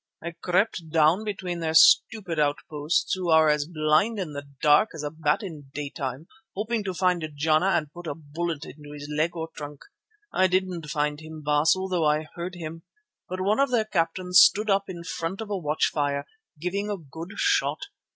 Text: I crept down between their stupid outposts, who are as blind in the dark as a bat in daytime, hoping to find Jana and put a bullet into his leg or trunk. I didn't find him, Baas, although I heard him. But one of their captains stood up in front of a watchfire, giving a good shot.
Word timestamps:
I 0.19 0.31
crept 0.31 0.89
down 0.89 1.23
between 1.23 1.59
their 1.59 1.75
stupid 1.75 2.39
outposts, 2.39 3.13
who 3.13 3.29
are 3.29 3.49
as 3.49 3.67
blind 3.67 4.17
in 4.17 4.33
the 4.33 4.47
dark 4.59 4.89
as 4.95 5.03
a 5.03 5.11
bat 5.11 5.43
in 5.43 5.69
daytime, 5.75 6.25
hoping 6.55 6.83
to 6.85 6.95
find 6.95 7.23
Jana 7.35 7.67
and 7.67 7.93
put 7.93 8.07
a 8.07 8.15
bullet 8.15 8.65
into 8.65 8.93
his 8.93 9.07
leg 9.15 9.35
or 9.35 9.49
trunk. 9.55 9.81
I 10.33 10.47
didn't 10.47 10.89
find 10.89 11.19
him, 11.19 11.43
Baas, 11.43 11.75
although 11.75 12.05
I 12.07 12.23
heard 12.33 12.55
him. 12.55 12.81
But 13.29 13.41
one 13.41 13.59
of 13.59 13.69
their 13.69 13.85
captains 13.85 14.39
stood 14.39 14.71
up 14.71 14.85
in 14.89 15.03
front 15.03 15.39
of 15.39 15.51
a 15.51 15.55
watchfire, 15.57 16.25
giving 16.59 16.89
a 16.89 16.97
good 16.97 17.33
shot. 17.35 17.77